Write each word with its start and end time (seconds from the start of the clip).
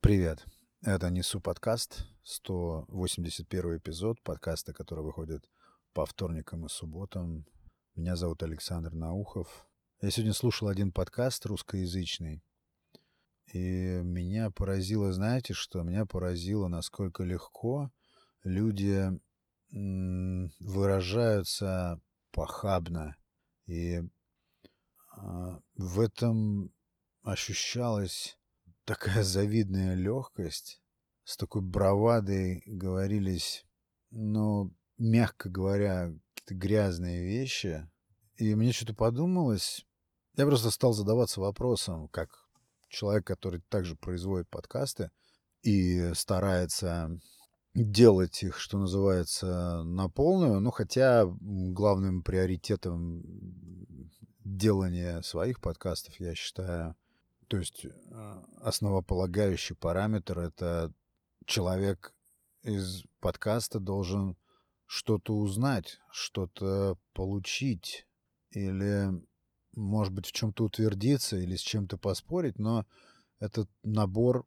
Привет. 0.00 0.46
Это 0.82 1.10
«Несу 1.10 1.40
подкаст», 1.40 2.06
181 2.22 3.78
эпизод 3.78 4.22
подкаста, 4.22 4.72
который 4.72 5.02
выходит 5.02 5.50
по 5.92 6.06
вторникам 6.06 6.64
и 6.66 6.68
субботам. 6.68 7.44
Меня 7.96 8.14
зовут 8.14 8.44
Александр 8.44 8.94
Наухов. 8.94 9.66
Я 10.00 10.10
сегодня 10.10 10.34
слушал 10.34 10.68
один 10.68 10.92
подкаст 10.92 11.44
русскоязычный, 11.46 12.44
и 13.52 13.58
меня 14.04 14.52
поразило, 14.52 15.12
знаете 15.12 15.52
что? 15.52 15.82
Меня 15.82 16.06
поразило, 16.06 16.68
насколько 16.68 17.24
легко 17.24 17.90
люди 18.44 19.10
выражаются 20.60 22.00
похабно. 22.30 23.16
И 23.66 24.00
а, 25.10 25.58
в 25.74 25.98
этом 25.98 26.72
ощущалась 27.22 28.37
такая 28.88 29.22
завидная 29.22 29.94
легкость, 29.94 30.80
с 31.24 31.36
такой 31.36 31.60
бравадой 31.60 32.62
говорились, 32.64 33.66
ну, 34.10 34.74
мягко 34.96 35.50
говоря, 35.50 36.14
какие-то 36.34 36.54
грязные 36.54 37.22
вещи. 37.22 37.86
И 38.36 38.54
мне 38.54 38.72
что-то 38.72 38.94
подумалось, 38.94 39.84
я 40.36 40.46
просто 40.46 40.70
стал 40.70 40.94
задаваться 40.94 41.42
вопросом, 41.42 42.08
как 42.08 42.30
человек, 42.88 43.26
который 43.26 43.60
также 43.68 43.94
производит 43.94 44.48
подкасты 44.48 45.10
и 45.62 46.14
старается 46.14 47.20
делать 47.74 48.42
их, 48.42 48.58
что 48.58 48.78
называется, 48.78 49.82
на 49.82 50.08
полную, 50.08 50.60
ну, 50.60 50.70
хотя 50.70 51.26
главным 51.26 52.22
приоритетом 52.22 53.22
делания 54.44 55.20
своих 55.20 55.60
подкастов, 55.60 56.18
я 56.20 56.34
считаю, 56.34 56.96
то 57.48 57.56
есть 57.56 57.84
э, 57.84 58.42
основополагающий 58.60 59.74
параметр— 59.74 60.38
это 60.40 60.92
человек 61.46 62.14
из 62.62 63.04
подкаста 63.20 63.80
должен 63.80 64.36
что-то 64.86 65.34
узнать, 65.34 65.98
что-то 66.10 66.98
получить 67.14 68.06
или, 68.50 69.10
может 69.74 70.12
быть, 70.12 70.26
в 70.26 70.32
чем-то 70.32 70.64
утвердиться 70.64 71.36
или 71.36 71.56
с 71.56 71.60
чем-то 71.60 71.98
поспорить, 71.98 72.58
но 72.58 72.86
этот 73.38 73.70
набор 73.82 74.46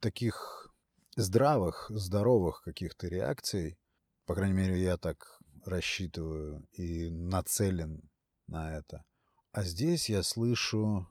таких 0.00 0.72
здравых, 1.16 1.90
здоровых 1.90 2.62
каких-то 2.62 3.08
реакций, 3.08 3.78
по 4.26 4.34
крайней 4.34 4.54
мере, 4.54 4.82
я 4.82 4.96
так 4.96 5.38
рассчитываю 5.64 6.66
и 6.72 7.10
нацелен 7.10 8.08
на 8.46 8.76
это. 8.76 9.04
А 9.52 9.64
здесь 9.64 10.08
я 10.08 10.22
слышу, 10.22 11.08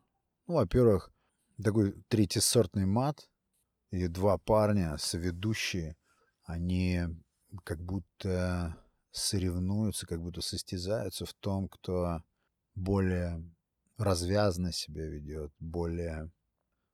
ну, 0.48 0.54
во-первых, 0.54 1.12
такой 1.64 1.94
третьесортный 2.08 2.86
мат, 2.86 3.30
и 3.92 4.08
два 4.08 4.38
парня, 4.38 4.98
соведущие, 4.98 5.98
они 6.44 7.02
как 7.64 7.82
будто 7.82 8.78
соревнуются, 9.12 10.06
как 10.06 10.22
будто 10.22 10.42
состязаются 10.42 11.26
в 11.26 11.34
том, 11.34 11.68
кто 11.68 12.22
более 12.76 13.44
развязно 13.98 14.72
себя 14.72 15.08
ведет, 15.08 15.52
более, 15.60 16.32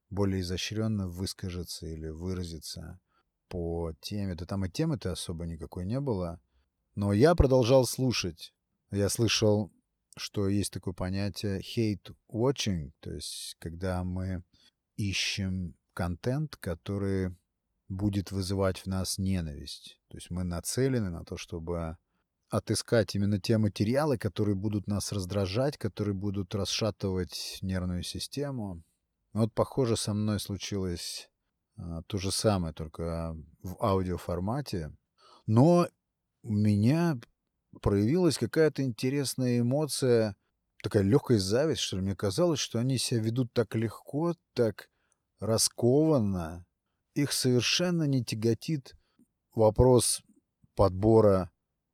более 0.10 0.42
изощренно 0.42 1.08
выскажется 1.08 1.86
или 1.86 2.08
выразится 2.08 3.00
по 3.50 3.94
теме. 4.02 4.36
Да 4.36 4.46
там 4.46 4.66
и 4.66 4.70
темы-то 4.70 5.12
особо 5.12 5.46
никакой 5.46 5.86
не 5.86 6.00
было. 6.00 6.42
Но 6.96 7.12
я 7.12 7.36
продолжал 7.36 7.86
слушать. 7.86 8.54
Я 8.90 9.10
слышал, 9.10 9.72
что 10.18 10.48
есть 10.48 10.72
такое 10.72 10.94
понятие 10.94 11.60
hate 11.60 12.16
watching, 12.32 12.92
то 13.02 13.12
есть 13.12 13.58
когда 13.60 14.04
мы 14.04 14.44
ищем 14.98 15.76
контент, 15.94 16.56
который 16.58 17.36
будет 17.88 18.32
вызывать 18.32 18.80
в 18.80 18.88
нас 18.88 19.18
ненависть. 19.18 20.00
То 20.10 20.18
есть 20.18 20.30
мы 20.30 20.44
нацелены 20.44 21.10
на 21.10 21.24
то, 21.24 21.38
чтобы 21.38 21.98
отыскать 22.50 23.16
именно 23.16 23.40
те 23.40 23.58
материалы, 23.58 24.18
которые 24.18 24.56
будут 24.56 24.88
нас 24.88 25.12
раздражать, 25.12 25.78
которые 25.78 26.14
будут 26.14 26.56
расшатывать 26.56 27.60
нервную 27.62 28.04
систему. 28.04 28.84
Вот, 29.34 29.54
похоже, 29.54 29.98
со 29.98 30.14
мной 30.14 30.40
случилось 30.40 31.30
а, 31.78 32.02
то 32.04 32.18
же 32.18 32.32
самое, 32.32 32.74
только 32.74 33.36
в 33.62 33.76
аудиоформате. 33.84 34.96
Но 35.46 35.88
у 36.44 36.54
меня 36.54 37.20
проявилась 37.82 38.38
какая-то 38.38 38.84
интересная 38.84 39.60
эмоция, 39.60 40.36
такая 40.82 41.04
легкая 41.04 41.40
зависть, 41.40 41.82
что 41.82 41.98
ли. 41.98 42.04
Мне 42.04 42.16
казалось, 42.16 42.60
что 42.60 42.80
они 42.80 42.98
себя 42.98 43.22
ведут 43.22 43.52
так 43.54 43.76
легко, 43.76 44.36
так 44.54 44.90
раскованно. 45.40 46.66
Их 47.14 47.32
совершенно 47.32 48.04
не 48.04 48.24
тяготит 48.24 48.96
вопрос 49.54 50.22
подбора 50.76 51.52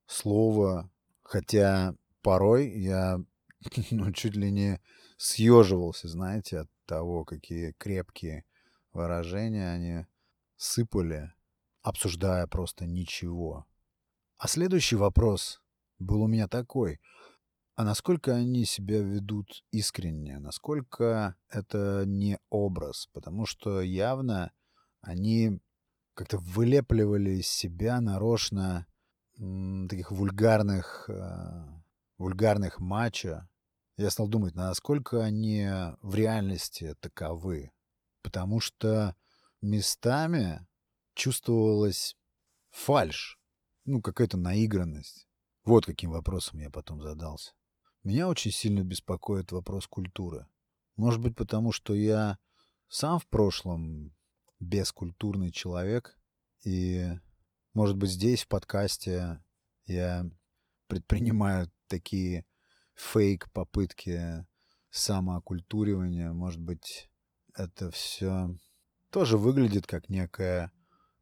слова, 0.07 0.89
хотя 1.21 1.95
порой 2.21 2.69
я 2.69 3.19
ну, 3.91 4.11
чуть 4.11 4.35
ли 4.35 4.51
не 4.51 4.79
съеживался, 5.17 6.07
знаете, 6.07 6.59
от 6.59 6.69
того, 6.85 7.23
какие 7.23 7.73
крепкие 7.73 8.45
выражения 8.93 9.71
они 9.71 10.05
сыпали, 10.57 11.31
обсуждая 11.81 12.47
просто 12.47 12.85
ничего. 12.85 13.65
А 14.37 14.47
следующий 14.47 14.95
вопрос 14.95 15.61
был 15.99 16.23
у 16.23 16.27
меня 16.27 16.47
такой. 16.47 16.99
А 17.81 17.83
насколько 17.83 18.35
они 18.35 18.63
себя 18.65 19.01
ведут 19.01 19.63
искренне? 19.71 20.37
Насколько 20.37 21.35
это 21.49 22.03
не 22.05 22.37
образ? 22.51 23.09
Потому 23.11 23.47
что 23.47 23.81
явно 23.81 24.51
они 25.01 25.59
как-то 26.13 26.37
вылепливали 26.37 27.39
из 27.39 27.47
себя 27.47 27.99
нарочно 27.99 28.85
таких 29.33 30.11
вульгарных, 30.11 31.09
э, 31.09 31.81
вульгарных 32.19 32.79
матча. 32.79 33.49
Я 33.97 34.11
стал 34.11 34.27
думать, 34.27 34.53
насколько 34.53 35.23
они 35.23 35.67
в 36.03 36.13
реальности 36.13 36.95
таковы. 36.99 37.71
Потому 38.21 38.59
что 38.59 39.15
местами 39.59 40.67
чувствовалась 41.15 42.15
фальш, 42.69 43.39
ну, 43.85 44.03
какая-то 44.03 44.37
наигранность. 44.37 45.27
Вот 45.63 45.87
каким 45.87 46.11
вопросом 46.11 46.59
я 46.59 46.69
потом 46.69 47.01
задался. 47.01 47.53
Меня 48.03 48.27
очень 48.27 48.51
сильно 48.51 48.83
беспокоит 48.83 49.51
вопрос 49.51 49.85
культуры. 49.85 50.47
Может 50.95 51.21
быть, 51.21 51.35
потому 51.35 51.71
что 51.71 51.93
я 51.93 52.39
сам 52.87 53.19
в 53.19 53.27
прошлом 53.27 54.15
бескультурный 54.59 55.51
человек, 55.51 56.17
и, 56.63 57.07
может 57.73 57.97
быть, 57.97 58.09
здесь, 58.09 58.43
в 58.43 58.47
подкасте, 58.47 59.43
я 59.85 60.25
предпринимаю 60.87 61.71
такие 61.87 62.45
фейк-попытки 62.95 64.47
самоокультуривания. 64.89 66.33
Может 66.33 66.59
быть, 66.59 67.09
это 67.53 67.91
все 67.91 68.49
тоже 69.11 69.37
выглядит 69.37 69.85
как 69.85 70.09
некая 70.09 70.71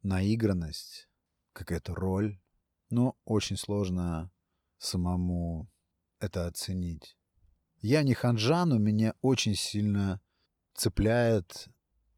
наигранность, 0.02 1.10
какая-то 1.52 1.94
роль, 1.94 2.40
но 2.88 3.18
очень 3.24 3.58
сложно 3.58 4.30
самому 4.78 5.70
это 6.20 6.46
оценить. 6.46 7.16
Я 7.80 8.02
не 8.02 8.14
ханжа, 8.14 8.64
но 8.66 8.78
меня 8.78 9.14
очень 9.22 9.54
сильно 9.54 10.20
цепляет 10.74 11.68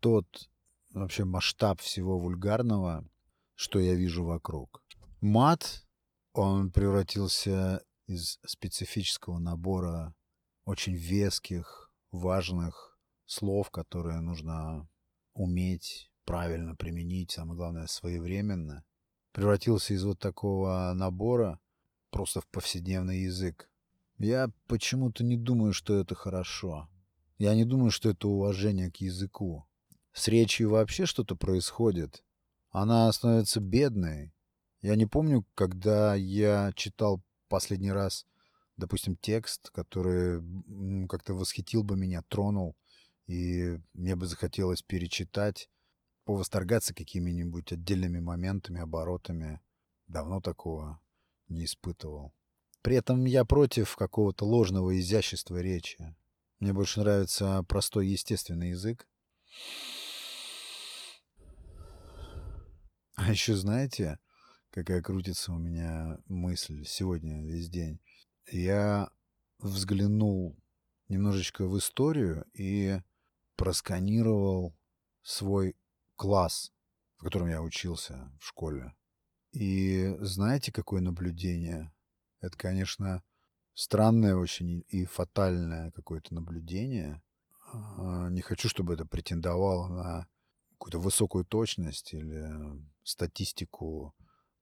тот 0.00 0.50
вообще 0.90 1.24
масштаб 1.24 1.80
всего 1.80 2.18
вульгарного, 2.18 3.08
что 3.54 3.78
я 3.78 3.94
вижу 3.94 4.24
вокруг. 4.24 4.82
Мат, 5.20 5.86
он 6.32 6.70
превратился 6.72 7.84
из 8.06 8.38
специфического 8.44 9.38
набора 9.38 10.14
очень 10.64 10.94
веских, 10.94 11.90
важных 12.10 12.98
слов, 13.26 13.70
которые 13.70 14.20
нужно 14.20 14.88
уметь 15.34 16.10
правильно 16.24 16.76
применить, 16.76 17.30
самое 17.30 17.56
главное, 17.56 17.86
своевременно, 17.86 18.84
превратился 19.32 19.94
из 19.94 20.04
вот 20.04 20.18
такого 20.18 20.92
набора 20.94 21.60
просто 22.10 22.40
в 22.40 22.46
повседневный 22.48 23.22
язык. 23.22 23.70
Я 24.22 24.52
почему-то 24.68 25.24
не 25.24 25.36
думаю, 25.36 25.72
что 25.72 25.98
это 25.98 26.14
хорошо. 26.14 26.88
Я 27.38 27.56
не 27.56 27.64
думаю, 27.64 27.90
что 27.90 28.08
это 28.08 28.28
уважение 28.28 28.88
к 28.88 28.98
языку. 28.98 29.66
С 30.12 30.28
речью 30.28 30.70
вообще 30.70 31.06
что-то 31.06 31.34
происходит. 31.34 32.22
Она 32.70 33.10
становится 33.10 33.60
бедной. 33.60 34.32
Я 34.80 34.94
не 34.94 35.06
помню, 35.06 35.44
когда 35.56 36.14
я 36.14 36.72
читал 36.76 37.20
последний 37.48 37.90
раз, 37.90 38.24
допустим, 38.76 39.16
текст, 39.16 39.70
который 39.70 40.40
как-то 41.08 41.34
восхитил 41.34 41.82
бы 41.82 41.96
меня, 41.96 42.22
тронул, 42.28 42.76
и 43.26 43.80
мне 43.92 44.14
бы 44.14 44.26
захотелось 44.26 44.82
перечитать, 44.82 45.68
повосторгаться 46.24 46.94
какими-нибудь 46.94 47.72
отдельными 47.72 48.20
моментами, 48.20 48.82
оборотами. 48.82 49.60
Давно 50.06 50.40
такого 50.40 51.00
не 51.48 51.64
испытывал. 51.64 52.32
При 52.82 52.96
этом 52.96 53.24
я 53.24 53.44
против 53.44 53.96
какого-то 53.96 54.44
ложного 54.44 54.98
изящества 54.98 55.60
речи. 55.60 56.16
Мне 56.58 56.72
больше 56.72 57.00
нравится 57.00 57.64
простой 57.68 58.08
естественный 58.08 58.70
язык. 58.70 59.06
А 63.14 63.30
еще 63.30 63.54
знаете, 63.54 64.18
какая 64.70 65.00
крутится 65.00 65.52
у 65.52 65.58
меня 65.58 66.18
мысль 66.26 66.84
сегодня 66.84 67.44
весь 67.44 67.68
день? 67.68 68.00
Я 68.50 69.10
взглянул 69.58 70.56
немножечко 71.08 71.66
в 71.68 71.78
историю 71.78 72.46
и 72.52 73.00
просканировал 73.54 74.76
свой 75.22 75.76
класс, 76.16 76.72
в 77.16 77.24
котором 77.24 77.48
я 77.48 77.62
учился 77.62 78.32
в 78.40 78.46
школе. 78.46 78.92
И 79.52 80.16
знаете, 80.20 80.72
какое 80.72 81.00
наблюдение? 81.00 81.92
Это, 82.42 82.58
конечно, 82.58 83.22
странное 83.72 84.34
очень 84.34 84.84
и 84.88 85.04
фатальное 85.06 85.92
какое-то 85.92 86.34
наблюдение. 86.34 87.22
А, 87.72 88.28
не 88.28 88.42
хочу, 88.42 88.68
чтобы 88.68 88.94
это 88.94 89.06
претендовало 89.06 89.88
на 89.88 90.28
какую-то 90.72 90.98
высокую 90.98 91.44
точность 91.44 92.12
или 92.12 92.50
статистику, 93.04 94.14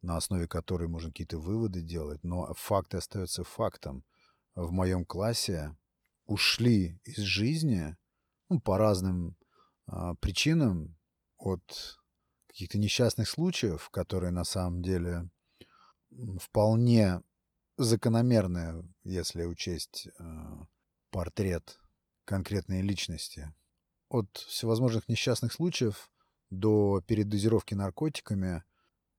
на 0.02 0.18
основе 0.18 0.46
которой 0.46 0.88
можно 0.88 1.08
какие-то 1.10 1.38
выводы 1.38 1.80
делать, 1.80 2.22
но 2.22 2.52
факт 2.54 2.94
остается 2.94 3.44
фактом. 3.44 4.04
В 4.54 4.70
моем 4.72 5.06
классе 5.06 5.74
ушли 6.26 7.00
из 7.04 7.16
жизни 7.16 7.96
ну, 8.50 8.60
по 8.60 8.76
разным 8.76 9.36
а, 9.86 10.14
причинам 10.16 10.98
от 11.38 11.98
каких-то 12.48 12.76
несчастных 12.76 13.26
случаев, 13.26 13.88
которые 13.88 14.32
на 14.32 14.44
самом 14.44 14.82
деле 14.82 15.30
вполне 16.38 17.22
закономерны, 17.76 18.84
если 19.04 19.44
учесть 19.44 20.08
э, 20.18 20.22
портрет 21.10 21.78
конкретной 22.24 22.82
личности. 22.82 23.52
От 24.08 24.36
всевозможных 24.36 25.08
несчастных 25.08 25.52
случаев 25.52 26.10
до 26.50 27.00
передозировки 27.06 27.74
наркотиками. 27.74 28.64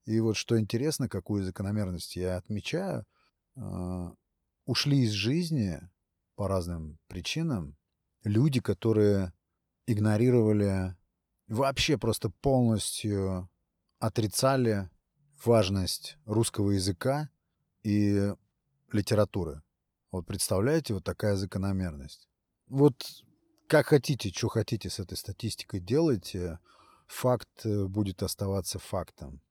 И 0.05 0.19
вот 0.19 0.35
что 0.35 0.59
интересно, 0.59 1.07
какую 1.09 1.43
закономерность 1.43 2.15
я 2.15 2.37
отмечаю, 2.37 3.05
э, 3.55 4.11
ушли 4.65 5.03
из 5.03 5.11
жизни 5.11 5.79
по 6.35 6.47
разным 6.47 6.99
причинам 7.07 7.77
люди, 8.23 8.59
которые 8.61 9.33
игнорировали 9.85 10.95
вообще 11.47 11.97
просто 11.97 12.29
полностью 12.29 13.49
отрицали 13.99 14.89
важность 15.43 16.17
русского 16.25 16.71
языка 16.71 17.29
и 17.83 18.33
литературы. 18.93 19.61
Вот 20.11 20.25
представляете, 20.25 20.93
вот 20.93 21.03
такая 21.03 21.35
закономерность. 21.35 22.27
Вот 22.67 22.95
как 23.67 23.87
хотите, 23.87 24.31
что 24.31 24.49
хотите 24.49 24.89
с 24.89 24.99
этой 24.99 25.17
статистикой 25.17 25.79
делайте, 25.79 26.59
факт 27.07 27.65
э, 27.65 27.85
будет 27.85 28.21
оставаться 28.23 28.79
фактом. 28.79 29.41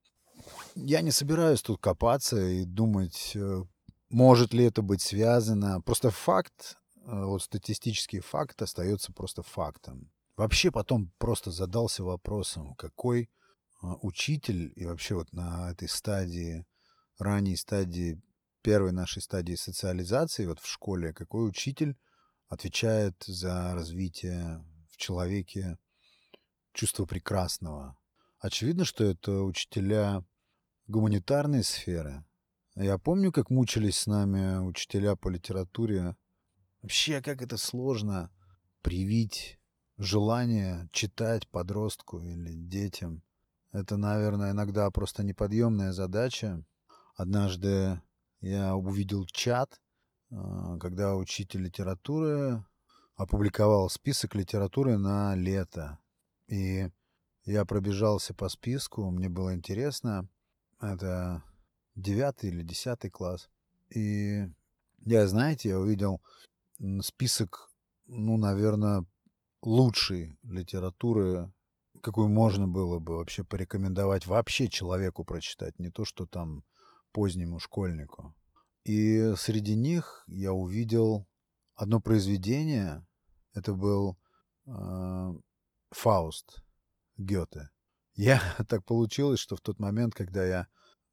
Я 0.74 1.00
не 1.00 1.10
собираюсь 1.10 1.62
тут 1.62 1.80
копаться 1.80 2.38
и 2.38 2.64
думать, 2.64 3.32
э, 3.34 3.62
может 4.10 4.52
ли 4.52 4.64
это 4.64 4.82
быть 4.82 5.00
связано. 5.00 5.80
Просто 5.80 6.10
факт, 6.10 6.76
э, 6.96 7.24
вот 7.24 7.42
статистический 7.42 8.20
факт 8.20 8.60
остается 8.60 9.12
просто 9.12 9.42
фактом. 9.42 10.10
Вообще 10.36 10.70
потом 10.70 11.10
просто 11.16 11.50
задался 11.50 12.04
вопросом, 12.04 12.74
какой 12.74 13.30
учитель 14.02 14.72
и 14.76 14.84
вообще 14.84 15.14
вот 15.14 15.32
на 15.32 15.70
этой 15.70 15.88
стадии, 15.88 16.66
ранней 17.18 17.56
стадии, 17.56 18.20
первой 18.62 18.92
нашей 18.92 19.22
стадии 19.22 19.54
социализации, 19.54 20.46
вот 20.46 20.60
в 20.60 20.66
школе, 20.66 21.12
какой 21.12 21.48
учитель 21.48 21.96
отвечает 22.48 23.22
за 23.26 23.74
развитие 23.74 24.64
в 24.90 24.96
человеке 24.96 25.78
чувства 26.72 27.06
прекрасного. 27.06 27.96
Очевидно, 28.38 28.84
что 28.84 29.04
это 29.04 29.42
учителя 29.42 30.24
гуманитарной 30.86 31.62
сферы. 31.62 32.24
Я 32.74 32.98
помню, 32.98 33.32
как 33.32 33.50
мучились 33.50 33.98
с 33.98 34.06
нами 34.06 34.58
учителя 34.58 35.16
по 35.16 35.28
литературе. 35.28 36.16
Вообще, 36.82 37.20
как 37.20 37.42
это 37.42 37.56
сложно 37.56 38.30
привить 38.80 39.58
желание 39.98 40.88
читать 40.92 41.46
подростку 41.48 42.20
или 42.20 42.52
детям. 42.52 43.22
Это, 43.72 43.96
наверное, 43.96 44.52
иногда 44.52 44.90
просто 44.90 45.22
неподъемная 45.22 45.92
задача. 45.92 46.64
Однажды 47.14 48.00
я 48.40 48.74
увидел 48.74 49.26
чат, 49.26 49.80
а, 50.30 50.78
когда 50.78 51.16
учитель 51.16 51.62
литературы 51.62 52.64
опубликовал 53.16 53.90
список 53.90 54.34
литературы 54.34 54.96
на 54.96 55.34
лето. 55.34 55.98
И 56.46 56.90
я 57.44 57.64
пробежался 57.64 58.34
по 58.34 58.48
списку, 58.48 59.10
мне 59.10 59.28
было 59.28 59.54
интересно. 59.54 60.28
Это 60.80 61.42
девятый 61.94 62.50
или 62.50 62.62
десятый 62.62 63.10
класс. 63.10 63.50
И 63.90 64.48
я, 65.04 65.26
знаете, 65.26 65.70
я 65.70 65.78
увидел 65.78 66.22
список, 67.02 67.70
ну, 68.06 68.36
наверное, 68.38 69.04
лучшей 69.62 70.38
литературы, 70.42 71.52
какую 72.02 72.28
можно 72.28 72.66
было 72.66 72.98
бы 72.98 73.16
вообще 73.16 73.44
порекомендовать 73.44 74.26
вообще 74.26 74.68
человеку 74.68 75.24
прочитать, 75.24 75.78
не 75.78 75.90
то 75.90 76.04
что 76.04 76.26
там 76.26 76.64
позднему 77.12 77.58
школьнику. 77.58 78.34
И 78.84 79.34
среди 79.36 79.76
них 79.76 80.24
я 80.26 80.52
увидел 80.52 81.26
одно 81.74 82.00
произведение, 82.00 83.06
это 83.54 83.74
был 83.74 84.18
э, 84.66 85.32
Фауст 85.90 86.62
Гёте. 87.16 87.70
Я 88.14 88.40
так 88.68 88.84
получилось, 88.84 89.40
что 89.40 89.56
в 89.56 89.60
тот 89.60 89.78
момент, 89.78 90.14
когда 90.14 90.44
я 90.44 90.66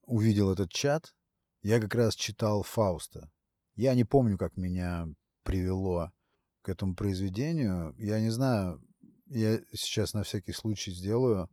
увидел 0.03 0.51
этот 0.51 0.71
чат, 0.71 1.13
я 1.61 1.79
как 1.79 1.93
раз 1.95 2.15
читал 2.15 2.63
Фауста. 2.63 3.31
Я 3.75 3.93
не 3.93 4.03
помню, 4.03 4.37
как 4.37 4.57
меня 4.57 5.07
привело 5.43 6.11
к 6.61 6.69
этому 6.69 6.95
произведению. 6.95 7.93
Я 7.97 8.19
не 8.19 8.29
знаю, 8.29 8.81
я 9.27 9.59
сейчас 9.73 10.13
на 10.13 10.23
всякий 10.23 10.53
случай 10.53 10.91
сделаю 10.91 11.49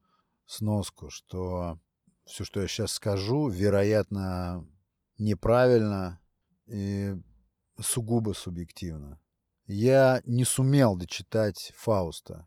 сноску, 0.46 1.10
что 1.10 1.78
все, 2.24 2.44
что 2.44 2.60
я 2.60 2.68
сейчас 2.68 2.92
скажу, 2.92 3.48
вероятно, 3.48 4.66
неправильно 5.18 6.20
и 6.66 7.14
сугубо 7.80 8.32
субъективно. 8.32 9.20
Я 9.66 10.22
не 10.24 10.44
сумел 10.44 10.96
дочитать 10.96 11.72
Фауста. 11.76 12.46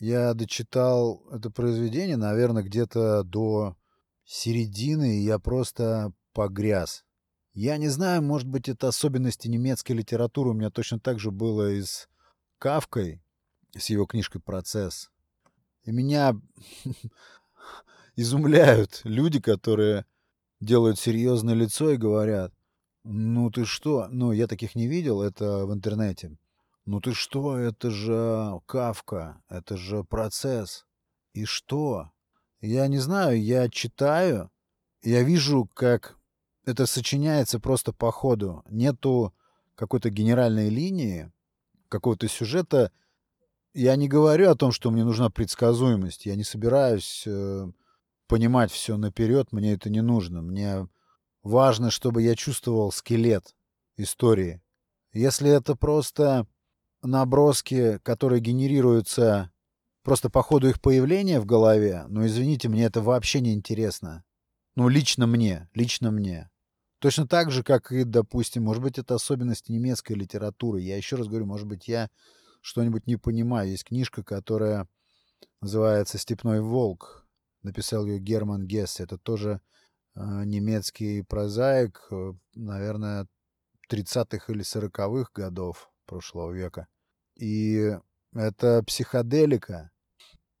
Я 0.00 0.34
дочитал 0.34 1.26
это 1.32 1.50
произведение, 1.50 2.16
наверное, 2.16 2.62
где-то 2.62 3.24
до 3.24 3.76
середины, 4.24 5.18
и 5.18 5.24
я 5.24 5.38
просто 5.38 6.12
погряз. 6.32 7.04
Я 7.52 7.76
не 7.78 7.88
знаю, 7.88 8.22
может 8.22 8.46
быть, 8.46 8.68
это 8.68 8.88
особенности 8.88 9.48
немецкой 9.48 9.92
литературы. 9.92 10.50
У 10.50 10.54
меня 10.54 10.70
точно 10.70 11.00
так 11.00 11.18
же 11.18 11.30
было 11.30 11.72
и 11.72 11.82
с 11.82 12.08
Кавкой, 12.58 13.22
с 13.76 13.90
его 13.90 14.06
книжкой 14.06 14.40
«Процесс». 14.40 15.10
И 15.82 15.90
меня 15.90 16.34
изумляют 18.18 19.00
люди, 19.04 19.40
которые 19.40 20.04
делают 20.60 20.98
серьезное 20.98 21.54
лицо 21.54 21.90
и 21.90 21.96
говорят, 21.96 22.52
ну 23.04 23.48
ты 23.48 23.64
что? 23.64 24.08
Ну, 24.10 24.32
я 24.32 24.48
таких 24.48 24.74
не 24.74 24.88
видел, 24.88 25.22
это 25.22 25.64
в 25.64 25.72
интернете. 25.72 26.36
Ну 26.84 27.00
ты 27.00 27.14
что, 27.14 27.56
это 27.56 27.90
же 27.92 28.60
Кавка, 28.66 29.40
это 29.48 29.76
же 29.76 30.02
процесс. 30.02 30.84
И 31.32 31.44
что? 31.44 32.10
Я 32.60 32.88
не 32.88 32.98
знаю, 32.98 33.40
я 33.40 33.68
читаю, 33.68 34.50
я 35.02 35.22
вижу, 35.22 35.70
как 35.72 36.16
это 36.64 36.86
сочиняется 36.86 37.60
просто 37.60 37.92
по 37.92 38.10
ходу. 38.10 38.64
Нету 38.68 39.32
какой-то 39.76 40.10
генеральной 40.10 40.70
линии, 40.70 41.30
какого-то 41.88 42.26
сюжета. 42.26 42.90
Я 43.74 43.94
не 43.94 44.08
говорю 44.08 44.50
о 44.50 44.56
том, 44.56 44.72
что 44.72 44.90
мне 44.90 45.04
нужна 45.04 45.30
предсказуемость. 45.30 46.26
Я 46.26 46.34
не 46.34 46.42
собираюсь 46.42 47.22
э, 47.26 47.70
понимать 48.28 48.70
все 48.70 48.96
наперед. 48.96 49.52
Мне 49.52 49.72
это 49.72 49.90
не 49.90 50.02
нужно. 50.02 50.42
Мне 50.42 50.86
важно, 51.42 51.90
чтобы 51.90 52.22
я 52.22 52.36
чувствовал 52.36 52.92
скелет 52.92 53.56
истории. 53.96 54.62
Если 55.12 55.50
это 55.50 55.74
просто 55.74 56.46
наброски, 57.02 57.98
которые 58.04 58.40
генерируются 58.40 59.50
просто 60.02 60.30
по 60.30 60.42
ходу 60.42 60.68
их 60.68 60.80
появления 60.80 61.40
в 61.40 61.46
голове, 61.46 62.04
ну, 62.08 62.24
извините, 62.26 62.68
мне 62.68 62.84
это 62.84 63.02
вообще 63.02 63.40
не 63.40 63.52
интересно. 63.52 64.24
Ну, 64.76 64.88
лично 64.88 65.26
мне, 65.26 65.68
лично 65.74 66.10
мне. 66.10 66.50
Точно 67.00 67.26
так 67.26 67.50
же, 67.50 67.62
как 67.62 67.92
и, 67.92 68.04
допустим, 68.04 68.64
может 68.64 68.82
быть, 68.82 68.98
это 68.98 69.14
особенность 69.14 69.68
немецкой 69.68 70.12
литературы. 70.12 70.80
Я 70.80 70.96
еще 70.96 71.16
раз 71.16 71.28
говорю, 71.28 71.46
может 71.46 71.66
быть, 71.66 71.88
я 71.88 72.10
что-нибудь 72.60 73.06
не 73.06 73.16
понимаю. 73.16 73.70
Есть 73.70 73.84
книжка, 73.84 74.22
которая 74.22 74.88
называется 75.60 76.18
«Степной 76.18 76.60
волк». 76.60 77.17
Написал 77.68 78.06
ее 78.06 78.18
Герман 78.18 78.66
Гесс. 78.66 78.98
Это 78.98 79.18
тоже 79.18 79.60
э, 80.14 80.20
немецкий 80.46 81.20
прозаик, 81.20 82.00
э, 82.10 82.32
наверное, 82.54 83.26
30-х 83.92 84.50
или 84.50 84.62
40-х 84.62 85.32
годов 85.34 85.90
прошлого 86.06 86.52
века. 86.52 86.86
И 87.36 87.94
это 88.32 88.82
психоделика. 88.86 89.90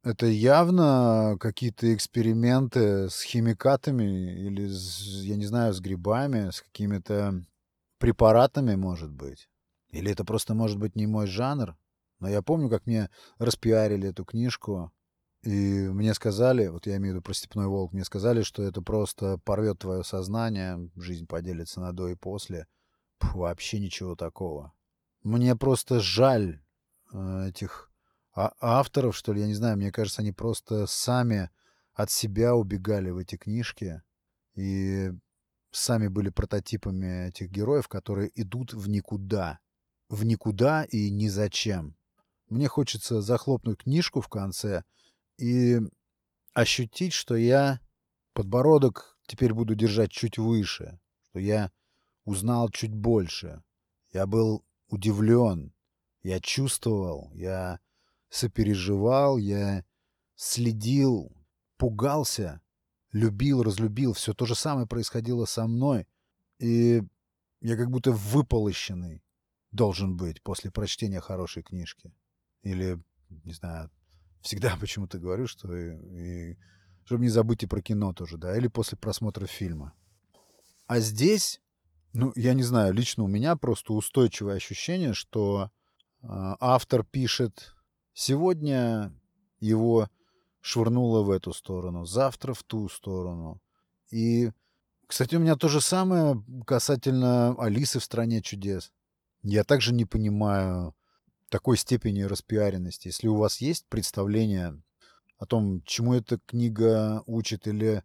это 0.04 0.26
явно 0.26 1.38
какие-то 1.40 1.94
эксперименты 1.94 3.08
с 3.08 3.22
химикатами 3.22 4.46
или, 4.46 4.68
с, 4.68 5.22
я 5.22 5.36
не 5.36 5.46
знаю, 5.46 5.72
с 5.72 5.80
грибами, 5.80 6.50
с 6.50 6.60
какими-то 6.60 7.42
препаратами, 7.98 8.74
может 8.74 9.10
быть. 9.10 9.48
Или 9.88 10.12
это 10.12 10.26
просто, 10.26 10.52
может 10.54 10.78
быть, 10.78 10.94
не 10.94 11.06
мой 11.06 11.26
жанр. 11.26 11.74
Но 12.20 12.28
я 12.28 12.42
помню, 12.42 12.68
как 12.68 12.84
мне 12.84 13.08
распиарили 13.38 14.10
эту 14.10 14.26
книжку, 14.26 14.92
и 15.42 15.88
мне 15.88 16.14
сказали, 16.14 16.66
вот 16.66 16.86
я 16.86 16.96
имею 16.96 17.14
в 17.14 17.16
виду 17.16 17.22
про 17.22 17.32
«Степной 17.32 17.66
волк», 17.66 17.92
мне 17.92 18.04
сказали, 18.04 18.42
что 18.42 18.62
это 18.62 18.82
просто 18.82 19.38
порвет 19.38 19.78
твое 19.78 20.04
сознание, 20.04 20.90
жизнь 20.96 21.26
поделится 21.26 21.80
на 21.80 21.92
до 21.92 22.08
и 22.08 22.14
после. 22.14 22.66
Фу, 23.20 23.40
вообще 23.40 23.78
ничего 23.78 24.16
такого. 24.16 24.72
Мне 25.22 25.56
просто 25.56 26.00
жаль 26.00 26.60
э, 27.12 27.48
этих 27.48 27.88
а 28.40 28.54
авторов, 28.60 29.16
что 29.16 29.32
ли, 29.32 29.40
я 29.40 29.48
не 29.48 29.54
знаю, 29.54 29.76
мне 29.76 29.90
кажется, 29.90 30.22
они 30.22 30.30
просто 30.30 30.86
сами 30.86 31.50
от 31.92 32.12
себя 32.12 32.54
убегали 32.54 33.10
в 33.10 33.18
эти 33.18 33.36
книжки 33.36 34.00
и 34.54 35.10
сами 35.72 36.06
были 36.06 36.30
прототипами 36.30 37.28
этих 37.30 37.50
героев, 37.50 37.88
которые 37.88 38.30
идут 38.40 38.74
в 38.74 38.88
никуда. 38.88 39.58
В 40.08 40.24
никуда 40.24 40.84
и 40.84 41.10
ни 41.10 41.26
зачем. 41.26 41.96
Мне 42.48 42.68
хочется 42.68 43.20
захлопнуть 43.20 43.82
книжку 43.82 44.20
в 44.20 44.28
конце 44.28 44.84
и 45.38 45.80
ощутить, 46.52 47.12
что 47.12 47.36
я 47.36 47.80
подбородок 48.32 49.18
теперь 49.26 49.54
буду 49.54 49.74
держать 49.74 50.10
чуть 50.10 50.38
выше, 50.38 51.00
что 51.22 51.38
я 51.38 51.70
узнал 52.24 52.68
чуть 52.70 52.94
больше. 52.94 53.62
Я 54.12 54.26
был 54.26 54.64
удивлен, 54.88 55.72
я 56.22 56.40
чувствовал, 56.40 57.30
я 57.34 57.80
сопереживал, 58.28 59.38
я 59.38 59.84
следил, 60.34 61.32
пугался, 61.76 62.60
любил, 63.12 63.62
разлюбил. 63.62 64.12
Все 64.12 64.34
то 64.34 64.46
же 64.46 64.54
самое 64.54 64.86
происходило 64.86 65.44
со 65.44 65.66
мной. 65.66 66.06
И 66.58 67.02
я 67.60 67.76
как 67.76 67.90
будто 67.90 68.12
выполощенный 68.12 69.22
должен 69.70 70.16
быть 70.16 70.42
после 70.42 70.70
прочтения 70.70 71.20
хорошей 71.20 71.62
книжки. 71.62 72.12
Или, 72.62 73.00
не 73.28 73.52
знаю, 73.52 73.90
всегда 74.40 74.76
почему-то 74.80 75.18
говорю, 75.18 75.46
что 75.46 75.74
и, 75.74 76.52
и, 76.52 76.58
чтобы 77.04 77.22
не 77.22 77.28
забыть 77.28 77.62
и 77.62 77.66
про 77.66 77.80
кино 77.80 78.12
тоже, 78.12 78.38
да, 78.38 78.56
или 78.56 78.68
после 78.68 78.98
просмотра 78.98 79.46
фильма. 79.46 79.94
А 80.86 81.00
здесь, 81.00 81.60
ну, 82.12 82.32
я 82.34 82.54
не 82.54 82.62
знаю, 82.62 82.94
лично 82.94 83.24
у 83.24 83.28
меня 83.28 83.56
просто 83.56 83.92
устойчивое 83.92 84.56
ощущение, 84.56 85.12
что 85.12 85.70
э, 86.22 86.26
автор 86.26 87.04
пишет 87.04 87.74
Сегодня 88.20 89.12
его 89.60 90.08
швырнуло 90.60 91.22
в 91.22 91.30
эту 91.30 91.52
сторону, 91.52 92.04
завтра 92.04 92.52
в 92.52 92.64
ту 92.64 92.88
сторону. 92.88 93.62
И, 94.10 94.50
кстати, 95.06 95.36
у 95.36 95.38
меня 95.38 95.54
то 95.54 95.68
же 95.68 95.80
самое 95.80 96.44
касательно 96.66 97.54
Алисы 97.62 98.00
в 98.00 98.04
«Стране 98.04 98.42
чудес». 98.42 98.90
Я 99.44 99.62
также 99.62 99.94
не 99.94 100.04
понимаю 100.04 100.96
такой 101.48 101.76
степени 101.76 102.22
распиаренности. 102.22 103.08
Если 103.08 103.28
у 103.28 103.36
вас 103.36 103.60
есть 103.60 103.86
представление 103.88 104.80
о 105.38 105.46
том, 105.46 105.82
чему 105.84 106.14
эта 106.14 106.38
книга 106.46 107.22
учит, 107.26 107.66
или, 107.66 108.02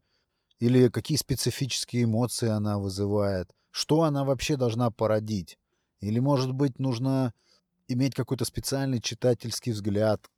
или 0.59 0.89
какие 0.89 1.17
специфические 1.17 2.03
эмоции 2.03 2.49
она 2.49 2.77
вызывает, 2.79 3.49
что 3.71 4.03
она 4.03 4.23
вообще 4.23 4.55
должна 4.55 4.91
породить, 4.91 5.57
или, 5.99 6.19
может 6.19 6.51
быть, 6.51 6.79
нужно 6.79 7.33
иметь 7.87 8.15
какой-то 8.15 8.45
специальный 8.45 9.01
читательский 9.01 9.71
взгляд 9.71 10.29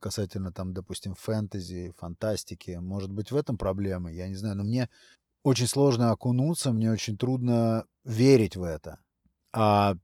касательно 0.00 0.52
там, 0.52 0.72
допустим, 0.72 1.14
фэнтези, 1.14 1.92
фантастики. 1.98 2.78
Может 2.80 3.12
быть, 3.12 3.30
в 3.30 3.36
этом 3.36 3.58
проблема, 3.58 4.10
я 4.10 4.28
не 4.28 4.34
знаю. 4.34 4.56
Но 4.56 4.64
мне 4.64 4.88
очень 5.42 5.66
сложно 5.66 6.10
окунуться, 6.10 6.72
мне 6.72 6.90
очень 6.90 7.16
трудно 7.16 7.84
верить 8.04 8.56
в 8.56 8.62
это. 8.62 8.98
А 9.52 9.96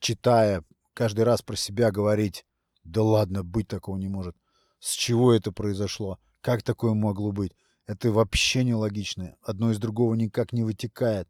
читая 0.00 0.64
каждый 0.98 1.20
раз 1.20 1.42
про 1.42 1.54
себя 1.54 1.92
говорить, 1.92 2.44
да 2.82 3.04
ладно, 3.04 3.44
быть 3.44 3.68
такого 3.68 3.96
не 3.96 4.08
может. 4.08 4.34
С 4.80 4.94
чего 4.94 5.32
это 5.32 5.52
произошло? 5.52 6.18
Как 6.40 6.64
такое 6.64 6.92
могло 6.92 7.30
быть? 7.30 7.52
Это 7.86 8.10
вообще 8.10 8.64
нелогично. 8.64 9.36
Одно 9.40 9.70
из 9.70 9.78
другого 9.78 10.14
никак 10.14 10.52
не 10.52 10.64
вытекает. 10.64 11.28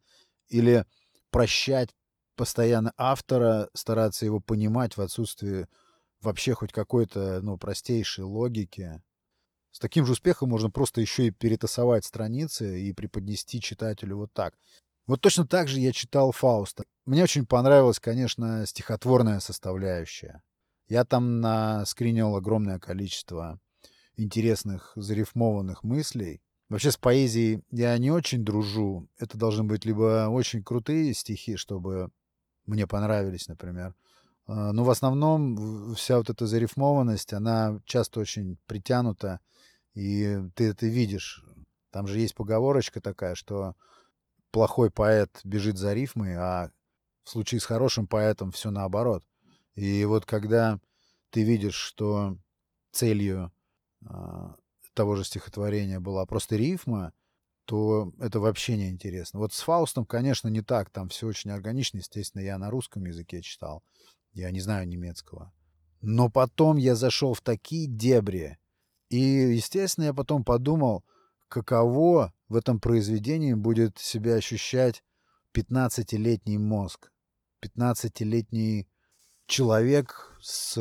Или 0.48 0.86
прощать 1.30 1.94
постоянно 2.34 2.94
автора, 2.96 3.68
стараться 3.74 4.24
его 4.24 4.40
понимать 4.40 4.96
в 4.96 5.02
отсутствии 5.02 5.66
вообще 6.22 6.54
хоть 6.54 6.72
какой-то, 6.72 7.40
ну, 7.42 7.58
простейшей 7.58 8.24
логики. 8.24 9.02
С 9.70 9.80
таким 9.80 10.06
же 10.06 10.12
успехом 10.12 10.48
можно 10.48 10.70
просто 10.70 11.02
еще 11.02 11.26
и 11.26 11.30
перетасовать 11.30 12.06
страницы 12.06 12.80
и 12.80 12.94
преподнести 12.94 13.60
читателю 13.60 14.16
вот 14.16 14.32
так. 14.32 14.54
Вот 15.08 15.22
точно 15.22 15.46
так 15.46 15.68
же 15.68 15.80
я 15.80 15.90
читал 15.92 16.32
Фауста. 16.32 16.84
Мне 17.06 17.22
очень 17.22 17.46
понравилась, 17.46 17.98
конечно, 17.98 18.66
стихотворная 18.66 19.40
составляющая. 19.40 20.42
Я 20.86 21.06
там 21.06 21.40
наскринил 21.40 22.36
огромное 22.36 22.78
количество 22.78 23.58
интересных 24.16 24.92
зарифмованных 24.96 25.82
мыслей. 25.82 26.42
Вообще 26.68 26.90
с 26.90 26.98
поэзией 26.98 27.62
я 27.70 27.96
не 27.96 28.10
очень 28.10 28.44
дружу. 28.44 29.08
Это 29.18 29.38
должны 29.38 29.64
быть 29.64 29.86
либо 29.86 30.28
очень 30.28 30.62
крутые 30.62 31.14
стихи, 31.14 31.56
чтобы 31.56 32.10
мне 32.66 32.86
понравились, 32.86 33.48
например. 33.48 33.94
А, 34.46 34.72
но 34.72 34.84
в 34.84 34.90
основном 34.90 35.94
вся 35.94 36.18
вот 36.18 36.28
эта 36.28 36.46
зарифмованность, 36.46 37.32
она 37.32 37.80
часто 37.86 38.20
очень 38.20 38.58
притянута, 38.66 39.40
и 39.94 40.38
ты 40.54 40.68
это 40.68 40.84
видишь. 40.84 41.42
Там 41.90 42.06
же 42.06 42.18
есть 42.18 42.34
поговорочка 42.34 43.00
такая, 43.00 43.34
что 43.34 43.74
плохой 44.50 44.90
поэт 44.90 45.40
бежит 45.44 45.76
за 45.76 45.92
рифмой, 45.94 46.34
а 46.36 46.70
в 47.24 47.30
случае 47.30 47.60
с 47.60 47.64
хорошим 47.64 48.06
поэтом 48.06 48.50
все 48.52 48.70
наоборот. 48.70 49.24
И 49.74 50.04
вот 50.04 50.26
когда 50.26 50.80
ты 51.30 51.42
видишь, 51.42 51.74
что 51.74 52.36
целью 52.90 53.52
э, 54.02 54.48
того 54.98 55.14
же 55.14 55.24
стихотворения 55.24 56.00
была 56.00 56.26
просто 56.26 56.56
рифма, 56.56 57.12
то 57.66 58.12
это 58.18 58.40
вообще 58.40 58.76
не 58.76 58.88
интересно. 58.88 59.38
Вот 59.38 59.52
с 59.52 59.60
Фаустом, 59.60 60.04
конечно, 60.04 60.48
не 60.48 60.62
так. 60.62 60.90
Там 60.90 61.08
все 61.08 61.28
очень 61.28 61.50
органично. 61.50 61.98
Естественно, 61.98 62.42
я 62.42 62.58
на 62.58 62.68
русском 62.70 63.04
языке 63.04 63.42
читал. 63.42 63.84
Я 64.32 64.50
не 64.50 64.58
знаю 64.58 64.88
немецкого. 64.88 65.52
Но 66.00 66.30
потом 66.30 66.78
я 66.78 66.96
зашел 66.96 67.34
в 67.34 67.40
такие 67.42 67.86
дебри. 67.86 68.58
И, 69.10 69.18
естественно, 69.18 70.06
я 70.06 70.14
потом 70.14 70.42
подумал, 70.44 71.04
каково 71.48 72.32
в 72.48 72.56
этом 72.56 72.80
произведении 72.80 73.54
будет 73.54 73.98
себя 73.98 74.34
ощущать 74.34 75.02
15-летний 75.54 76.58
мозг. 76.58 77.10
15-летний 77.62 78.88
человек 79.46 80.36
с, 80.40 80.74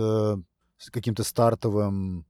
с 0.78 0.90
каким-то 0.92 1.24
стартовым 1.24 2.26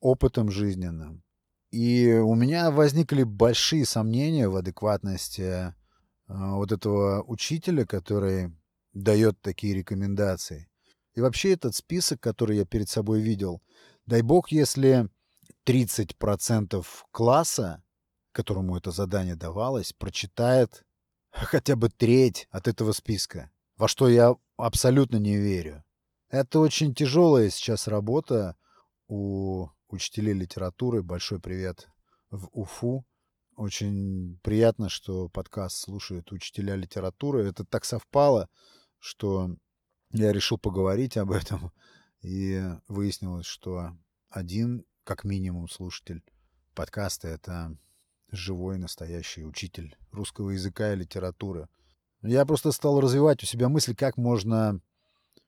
опытом 0.00 0.50
жизненным. 0.50 1.22
И 1.70 2.12
у 2.12 2.34
меня 2.34 2.70
возникли 2.70 3.22
большие 3.22 3.84
сомнения 3.84 4.48
в 4.48 4.56
адекватности 4.56 5.42
э, 5.42 5.72
вот 6.26 6.72
этого 6.72 7.22
учителя, 7.22 7.86
который 7.86 8.52
дает 8.92 9.40
такие 9.40 9.74
рекомендации. 9.74 10.68
И 11.14 11.20
вообще 11.20 11.52
этот 11.52 11.76
список, 11.76 12.20
который 12.20 12.56
я 12.56 12.64
перед 12.64 12.88
собой 12.88 13.20
видел, 13.20 13.62
дай 14.06 14.22
бог, 14.22 14.50
если 14.50 15.08
30% 15.66 16.84
класса, 17.10 17.82
которому 18.32 18.76
это 18.76 18.90
задание 18.90 19.36
давалось, 19.36 19.92
прочитает 19.92 20.84
хотя 21.30 21.76
бы 21.76 21.88
треть 21.88 22.48
от 22.50 22.68
этого 22.68 22.92
списка, 22.92 23.50
во 23.76 23.88
что 23.88 24.08
я 24.08 24.34
абсолютно 24.56 25.16
не 25.16 25.36
верю. 25.36 25.84
Это 26.28 26.60
очень 26.60 26.94
тяжелая 26.94 27.50
сейчас 27.50 27.88
работа 27.88 28.56
у 29.08 29.68
учителей 29.88 30.34
литературы. 30.34 31.02
Большой 31.02 31.40
привет 31.40 31.88
в 32.30 32.48
Уфу. 32.52 33.04
Очень 33.56 34.38
приятно, 34.42 34.88
что 34.88 35.28
подкаст 35.28 35.76
слушают 35.76 36.32
учителя 36.32 36.76
литературы. 36.76 37.48
Это 37.48 37.64
так 37.64 37.84
совпало, 37.84 38.48
что 38.98 39.56
я 40.12 40.32
решил 40.32 40.58
поговорить 40.58 41.16
об 41.16 41.32
этом. 41.32 41.72
И 42.22 42.62
выяснилось, 42.86 43.46
что 43.46 43.96
один, 44.28 44.84
как 45.10 45.24
минимум, 45.24 45.68
слушатель 45.68 46.22
подкаста— 46.72 47.26
это 47.30 47.76
живой, 48.30 48.78
настоящий 48.78 49.44
учитель 49.44 49.96
русского 50.12 50.50
языка 50.50 50.92
и 50.92 50.96
литературы. 50.96 51.68
Я 52.22 52.46
просто 52.46 52.70
стал 52.70 53.00
развивать 53.00 53.42
у 53.42 53.46
себя 53.46 53.68
мысль, 53.68 53.96
как 53.96 54.16
можно 54.16 54.80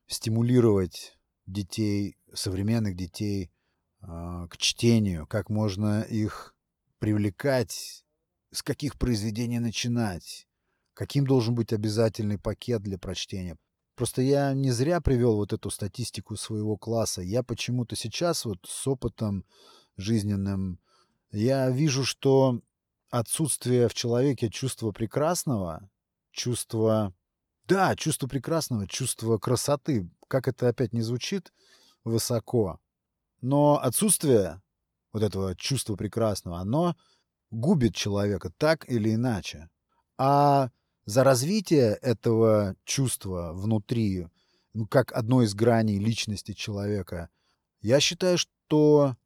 стимулировать 0.09 1.17
детей, 1.47 2.17
современных 2.35 2.97
детей 2.97 3.53
а, 4.01 4.49
к 4.49 4.57
чтению, 4.57 5.29
как 5.29 5.49
можно 5.49 6.03
их 6.03 6.57
привлекать, 6.99 8.05
с 8.51 8.65
каких 8.65 8.99
произведений 8.99 9.61
начинать, 9.61 10.49
каким 10.93 11.25
должен 11.25 11.55
быть 11.55 11.73
обязательный 11.73 12.37
пакет 12.37 12.83
для 12.83 12.99
прочтения. 12.99 13.57
Просто 13.95 14.23
я 14.23 14.55
не 14.55 14.71
зря 14.71 15.01
привел 15.01 15.37
вот 15.37 15.53
эту 15.53 15.71
статистику 15.71 16.37
своего 16.37 16.77
класса. 16.77 17.23
Я 17.23 17.43
почему-то 17.43 17.95
сейчас 17.95 18.45
вот 18.45 18.59
с 18.67 18.87
опытом 18.87 19.45
жизненным, 19.97 20.81
я 21.31 21.71
вижу, 21.71 22.05
что 22.05 22.61
отсутствие 23.11 23.89
в 23.89 23.95
человеке 23.95 24.51
чувства 24.51 24.93
прекрасного, 24.93 25.89
чувства... 26.31 27.15
Да, 27.67 27.95
чувство 27.95 28.27
прекрасного, 28.27 28.89
чувство 28.89 29.39
красоты, 29.39 30.11
как 30.29 30.49
это 30.49 30.69
опять 30.69 30.93
не 30.93 31.03
звучит 31.03 31.53
высоко, 32.05 32.81
но 33.41 33.79
отсутствие 33.81 34.61
вот 35.13 35.23
этого 35.23 35.55
чувства 35.55 35.95
прекрасного, 35.95 36.59
оно 36.59 36.97
губит 37.51 37.95
человека 37.95 38.51
так 38.57 38.89
или 38.91 39.15
иначе. 39.15 39.69
А 40.17 40.71
за 41.05 41.25
развитие 41.25 41.95
этого 42.03 42.77
чувства 42.85 43.53
внутри, 43.53 44.29
ну, 44.75 44.87
как 44.87 45.13
одной 45.13 45.47
из 45.47 45.55
граней 45.55 45.99
личности 45.99 46.53
человека, 46.53 47.29
я 47.81 48.01
считаю, 48.01 48.39
что 48.39 49.17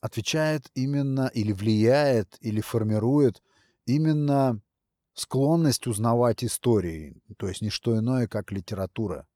отвечает 0.00 0.70
именно 0.74 1.30
или 1.32 1.52
влияет, 1.52 2.36
или 2.40 2.60
формирует 2.60 3.42
именно 3.86 4.60
склонность 5.14 5.86
узнавать 5.86 6.44
истории, 6.44 7.22
то 7.36 7.48
есть 7.48 7.62
не 7.62 7.70
что 7.70 7.98
иное, 7.98 8.26
как 8.26 8.52
литература. 8.52 9.26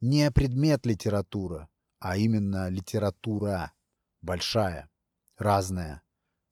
Не 0.00 0.30
предмет 0.30 0.86
литература, 0.86 1.68
а 1.98 2.16
именно 2.16 2.68
литература 2.68 3.72
большая, 4.20 4.90
разная, 5.38 6.02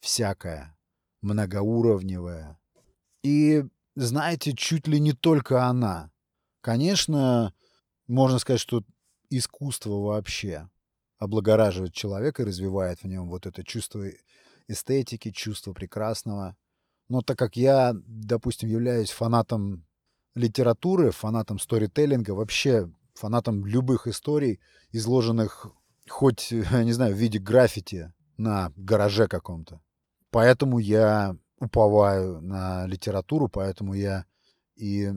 всякая, 0.00 0.76
многоуровневая. 1.20 2.58
И, 3.22 3.64
знаете, 3.94 4.52
чуть 4.54 4.86
ли 4.86 5.00
не 5.00 5.12
только 5.12 5.64
она. 5.64 6.10
Конечно, 6.60 7.52
можно 8.06 8.38
сказать, 8.38 8.60
что 8.60 8.84
искусство 9.30 10.00
вообще 10.00 10.68
облагораживает 11.18 11.94
человека 11.94 12.42
и 12.42 12.46
развивает 12.46 13.02
в 13.02 13.06
нем 13.06 13.28
вот 13.28 13.46
это 13.46 13.64
чувство 13.64 14.04
эстетики, 14.68 15.30
чувство 15.30 15.72
прекрасного. 15.72 16.56
Но 17.08 17.22
так 17.22 17.38
как 17.38 17.56
я, 17.56 17.92
допустим, 18.06 18.68
являюсь 18.68 19.10
фанатом 19.10 19.86
литературы, 20.34 21.10
фанатом 21.10 21.58
сторителлинга, 21.58 22.32
вообще 22.32 22.90
фанатом 23.14 23.66
любых 23.66 24.06
историй, 24.06 24.60
изложенных 24.90 25.66
хоть, 26.08 26.50
я 26.50 26.84
не 26.84 26.92
знаю, 26.92 27.14
в 27.14 27.18
виде 27.18 27.38
граффити 27.38 28.12
на 28.36 28.72
гараже 28.76 29.28
каком-то. 29.28 29.80
Поэтому 30.30 30.78
я 30.78 31.36
уповаю 31.62 32.40
на 32.40 32.86
литературу, 32.86 33.48
поэтому 33.48 33.94
я 33.94 34.26
и 34.74 35.12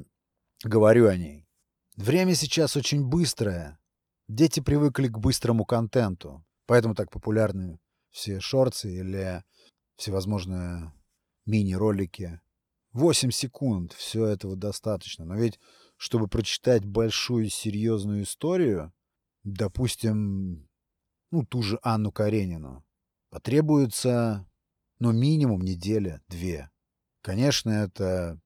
говорю 0.64 1.08
о 1.08 1.18
ней. 1.18 1.48
Время 1.96 2.36
сейчас 2.36 2.76
очень 2.76 3.04
быстрое. 3.04 3.80
Дети 4.28 4.60
привыкли 4.60 5.08
к 5.08 5.18
быстрому 5.18 5.66
контенту, 5.66 6.46
поэтому 6.66 6.94
так 6.94 7.10
популярны 7.10 7.80
все 8.12 8.40
шорты 8.40 8.94
или 8.94 9.44
всевозможные 9.98 10.94
мини-ролики. 11.46 12.42
8 12.94 13.32
секунд, 13.32 13.94
все 13.94 14.26
этого 14.26 14.56
достаточно. 14.56 15.26
Но 15.26 15.36
ведь, 15.36 15.60
чтобы 15.98 16.28
прочитать 16.28 16.86
большую 16.86 17.50
серьезную 17.50 18.24
историю, 18.24 18.94
допустим, 19.44 20.70
ну, 21.32 21.46
ту 21.46 21.62
же 21.62 21.80
Анну 21.82 22.12
Каренину, 22.12 22.86
потребуется, 23.30 24.48
ну, 25.00 25.12
минимум 25.12 25.62
неделя, 25.62 26.22
две. 26.28 26.70
Конечно, 27.22 27.70
это 27.70 28.40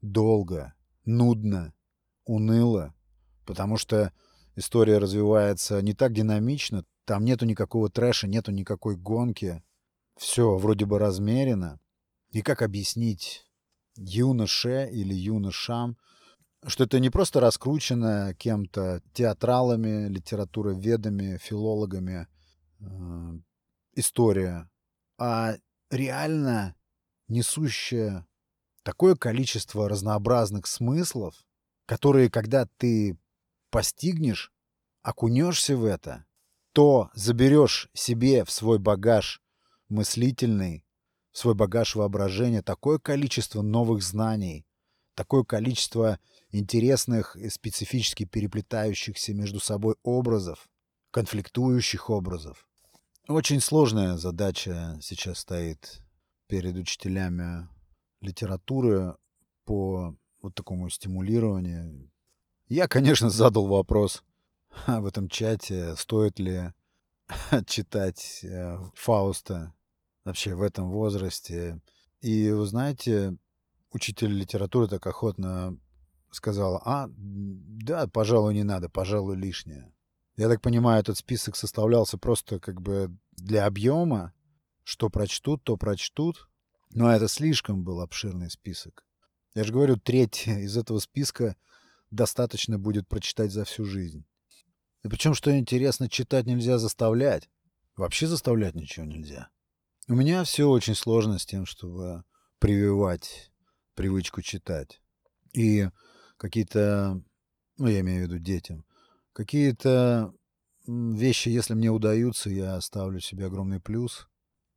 долго, 0.00 0.74
нудно, 1.04 1.72
уныло, 2.24 2.94
потому 3.46 3.76
что 3.76 4.12
история 4.56 4.98
развивается 4.98 5.80
не 5.82 5.94
так 5.94 6.12
динамично, 6.12 6.84
там 7.04 7.24
нету 7.24 7.46
никакого 7.46 7.90
трэша, 7.90 8.26
нету 8.26 8.50
никакой 8.52 8.96
гонки. 8.96 9.62
Все 10.16 10.56
вроде 10.56 10.86
бы 10.86 10.98
размерено. 10.98 11.80
И 12.30 12.42
как 12.42 12.62
объяснить 12.62 13.46
юноше 13.96 14.88
или 14.90 15.14
юношам, 15.14 15.96
что 16.66 16.84
это 16.84 16.98
не 16.98 17.10
просто 17.10 17.40
раскрученная 17.40 18.34
кем-то 18.34 19.02
театралами, 19.12 20.08
литературоведами, 20.08 21.36
филологами 21.36 22.26
э, 22.80 23.38
история, 23.94 24.70
а 25.18 25.56
реально 25.94 26.76
несущая 27.28 28.26
такое 28.82 29.16
количество 29.16 29.88
разнообразных 29.88 30.66
смыслов, 30.66 31.44
которые, 31.86 32.30
когда 32.30 32.66
ты 32.76 33.18
постигнешь, 33.70 34.52
окунешься 35.02 35.76
в 35.76 35.84
это, 35.84 36.26
то 36.72 37.10
заберешь 37.14 37.88
себе 37.94 38.44
в 38.44 38.50
свой 38.50 38.78
багаж 38.78 39.42
мыслительный, 39.88 40.84
в 41.32 41.38
свой 41.38 41.54
багаж 41.54 41.94
воображения 41.94 42.62
такое 42.62 42.98
количество 42.98 43.62
новых 43.62 44.02
знаний, 44.02 44.66
такое 45.14 45.44
количество 45.44 46.18
интересных 46.50 47.36
и 47.36 47.48
специфически 47.48 48.24
переплетающихся 48.24 49.34
между 49.34 49.60
собой 49.60 49.96
образов, 50.02 50.68
конфликтующих 51.10 52.10
образов. 52.10 52.66
Очень 53.26 53.60
сложная 53.60 54.18
задача 54.18 54.98
сейчас 55.00 55.38
стоит 55.38 56.02
перед 56.46 56.76
учителями 56.76 57.66
литературы 58.20 59.16
по 59.64 60.14
вот 60.42 60.54
такому 60.54 60.90
стимулированию. 60.90 62.10
Я, 62.68 62.86
конечно, 62.86 63.30
задал 63.30 63.66
вопрос 63.66 64.22
в 64.86 65.06
этом 65.06 65.30
чате, 65.30 65.96
стоит 65.96 66.38
ли 66.38 66.74
читать 67.66 68.40
э, 68.42 68.76
Фауста 68.94 69.72
вообще 70.26 70.54
в 70.54 70.60
этом 70.60 70.90
возрасте. 70.90 71.80
И 72.20 72.50
вы 72.50 72.66
знаете, 72.66 73.38
учитель 73.90 74.32
литературы 74.32 74.86
так 74.86 75.06
охотно 75.06 75.78
сказала, 76.30 76.82
а, 76.84 77.08
да, 77.16 78.06
пожалуй, 78.06 78.52
не 78.52 78.64
надо, 78.64 78.90
пожалуй, 78.90 79.36
лишнее. 79.36 79.93
Я 80.36 80.48
так 80.48 80.60
понимаю, 80.60 81.00
этот 81.00 81.16
список 81.16 81.56
составлялся 81.56 82.18
просто 82.18 82.58
как 82.58 82.80
бы 82.80 83.16
для 83.32 83.66
объема, 83.66 84.32
что 84.82 85.08
прочтут, 85.08 85.62
то 85.64 85.76
прочтут. 85.76 86.48
Но 86.90 87.12
это 87.12 87.28
слишком 87.28 87.84
был 87.84 88.00
обширный 88.00 88.50
список. 88.50 89.04
Я 89.54 89.64
же 89.64 89.72
говорю, 89.72 89.96
треть 89.96 90.46
из 90.46 90.76
этого 90.76 90.98
списка 90.98 91.56
достаточно 92.10 92.78
будет 92.78 93.08
прочитать 93.08 93.52
за 93.52 93.64
всю 93.64 93.84
жизнь. 93.84 94.24
И 95.02 95.08
причем, 95.08 95.34
что 95.34 95.56
интересно, 95.56 96.08
читать 96.08 96.46
нельзя 96.46 96.78
заставлять. 96.78 97.48
Вообще 97.96 98.26
заставлять 98.26 98.74
ничего 98.74 99.06
нельзя. 99.06 99.50
У 100.08 100.14
меня 100.14 100.44
все 100.44 100.68
очень 100.68 100.94
сложно 100.94 101.38
с 101.38 101.46
тем, 101.46 101.66
чтобы 101.66 102.24
прививать 102.58 103.52
привычку 103.94 104.42
читать. 104.42 105.00
И 105.52 105.88
какие-то, 106.36 107.22
ну, 107.78 107.86
я 107.86 108.00
имею 108.00 108.26
в 108.26 108.30
виду 108.30 108.38
детям, 108.38 108.84
какие-то 109.34 110.32
вещи, 110.86 111.50
если 111.50 111.74
мне 111.74 111.90
удаются, 111.90 112.48
я 112.48 112.80
ставлю 112.80 113.20
себе 113.20 113.46
огромный 113.46 113.80
плюс. 113.80 114.28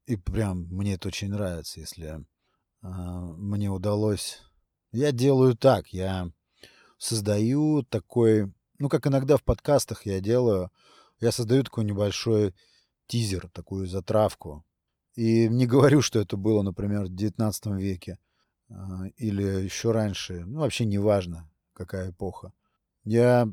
И 0.05 0.17
прям 0.17 0.67
мне 0.69 0.95
это 0.95 1.07
очень 1.09 1.29
нравится, 1.29 1.79
если 1.79 2.25
э, 2.81 2.87
мне 2.87 3.69
удалось. 3.69 4.41
Я 4.91 5.11
делаю 5.11 5.55
так, 5.55 5.87
я 5.89 6.31
создаю 6.97 7.83
такой, 7.83 8.51
ну, 8.79 8.89
как 8.89 9.05
иногда 9.07 9.37
в 9.37 9.43
подкастах 9.43 10.05
я 10.05 10.19
делаю, 10.21 10.71
я 11.19 11.31
создаю 11.31 11.63
такой 11.63 11.83
небольшой 11.83 12.55
тизер, 13.07 13.49
такую 13.49 13.87
затравку. 13.87 14.65
И 15.15 15.47
не 15.49 15.65
говорю, 15.67 16.01
что 16.01 16.19
это 16.19 16.37
было, 16.37 16.61
например, 16.61 17.05
в 17.05 17.15
19 17.15 17.65
веке. 17.77 18.17
А, 18.69 19.07
или 19.17 19.43
еще 19.43 19.91
раньше, 19.91 20.45
ну, 20.45 20.61
вообще 20.61 20.85
не 20.85 20.99
важно, 20.99 21.49
какая 21.73 22.11
эпоха. 22.11 22.53
Я 23.03 23.51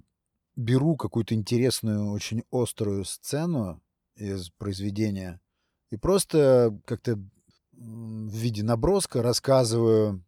беру 0.56 0.96
какую-то 0.96 1.34
интересную, 1.34 2.10
очень 2.10 2.44
острую 2.50 3.04
сцену 3.04 3.82
из 4.16 4.50
произведения 4.50 5.40
и 5.90 5.96
просто 5.96 6.76
как-то 6.86 7.18
в 7.72 8.34
виде 8.34 8.62
наброска 8.62 9.22
рассказываю 9.22 10.24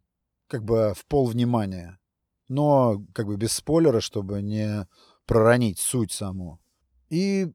как 0.47 0.63
бы 0.63 0.93
в 0.95 1.05
пол 1.05 1.27
внимания, 1.27 1.99
но 2.47 3.03
как 3.13 3.27
бы 3.27 3.35
без 3.35 3.53
спойлера, 3.53 3.99
чтобы 3.99 4.41
не 4.41 4.87
проронить 5.25 5.79
суть 5.79 6.11
саму. 6.11 6.59
И 7.09 7.51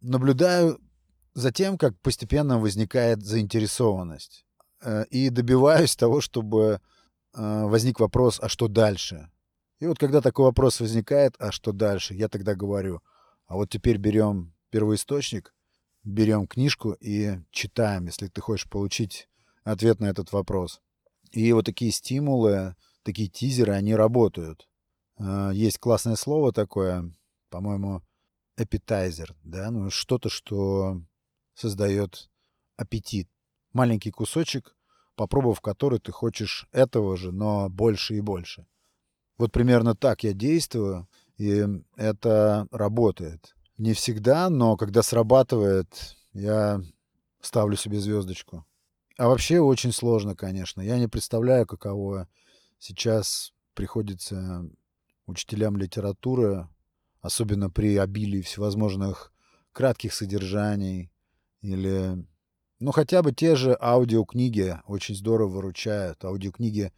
наблюдаю 0.00 0.80
за 1.34 1.52
тем, 1.52 1.78
как 1.78 1.98
постепенно 2.00 2.58
возникает 2.58 3.22
заинтересованность. 3.22 4.44
Э, 4.80 5.04
и 5.10 5.30
добиваюсь 5.30 5.96
того, 5.96 6.20
чтобы 6.20 6.80
э, 7.34 7.64
возник 7.64 8.00
вопрос, 8.00 8.40
а 8.42 8.48
что 8.48 8.68
дальше? 8.68 9.30
И 9.82 9.86
вот 9.88 9.98
когда 9.98 10.20
такой 10.20 10.44
вопрос 10.44 10.78
возникает, 10.78 11.34
а 11.40 11.50
что 11.50 11.72
дальше, 11.72 12.14
я 12.14 12.28
тогда 12.28 12.54
говорю, 12.54 13.02
а 13.48 13.56
вот 13.56 13.68
теперь 13.68 13.96
берем 13.96 14.54
первоисточник, 14.70 15.52
берем 16.04 16.46
книжку 16.46 16.92
и 17.00 17.40
читаем, 17.50 18.06
если 18.06 18.28
ты 18.28 18.40
хочешь 18.40 18.70
получить 18.70 19.28
ответ 19.64 19.98
на 19.98 20.04
этот 20.04 20.30
вопрос. 20.30 20.80
И 21.32 21.52
вот 21.52 21.66
такие 21.66 21.90
стимулы, 21.90 22.76
такие 23.02 23.28
тизеры, 23.28 23.72
они 23.72 23.96
работают. 23.96 24.68
Э, 25.18 25.50
есть 25.52 25.78
классное 25.78 26.14
слово 26.14 26.52
такое, 26.52 27.12
по-моему, 27.50 28.02
appetizer, 28.56 29.34
да, 29.42 29.72
ну 29.72 29.90
что-то, 29.90 30.28
что 30.28 31.02
создает 31.54 32.30
аппетит. 32.76 33.28
Маленький 33.72 34.12
кусочек, 34.12 34.76
попробовав 35.16 35.60
который 35.60 35.98
ты 35.98 36.12
хочешь 36.12 36.68
этого 36.70 37.16
же, 37.16 37.32
но 37.32 37.68
больше 37.68 38.14
и 38.14 38.20
больше. 38.20 38.64
Вот 39.38 39.52
примерно 39.52 39.94
так 39.94 40.24
я 40.24 40.32
действую, 40.32 41.08
и 41.36 41.66
это 41.96 42.66
работает. 42.70 43.54
Не 43.78 43.94
всегда, 43.94 44.48
но 44.50 44.76
когда 44.76 45.02
срабатывает, 45.02 46.16
я 46.32 46.82
ставлю 47.40 47.76
себе 47.76 47.98
звездочку. 47.98 48.64
А 49.18 49.28
вообще 49.28 49.60
очень 49.60 49.92
сложно, 49.92 50.34
конечно. 50.34 50.80
Я 50.80 50.98
не 50.98 51.08
представляю, 51.08 51.66
каково 51.66 52.28
сейчас 52.78 53.52
приходится 53.74 54.64
учителям 55.26 55.76
литературы, 55.76 56.68
особенно 57.20 57.70
при 57.70 57.96
обилии 57.96 58.42
всевозможных 58.42 59.32
кратких 59.72 60.12
содержаний 60.12 61.10
или, 61.60 62.26
ну, 62.80 62.92
хотя 62.92 63.22
бы 63.22 63.32
те 63.32 63.56
же 63.56 63.76
аудиокниги 63.80 64.78
очень 64.86 65.14
здорово 65.14 65.48
выручают. 65.48 66.24
Аудиокниги 66.24 66.92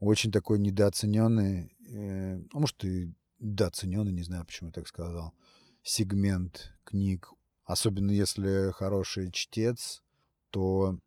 очень 0.00 0.32
такой 0.32 0.58
недооцененный, 0.58 1.75
э, 1.88 2.36
ну, 2.52 2.60
может, 2.60 2.84
и 2.84 3.12
недооцененный, 3.38 4.12
не 4.12 4.22
знаю, 4.22 4.44
почему 4.44 4.68
я 4.68 4.72
так 4.72 4.88
сказал, 4.88 5.34
сегмент 5.82 6.72
книг. 6.84 7.32
Особенно 7.64 8.10
если 8.10 8.70
хороший 8.72 9.30
чтец, 9.32 10.02
то 10.50 10.98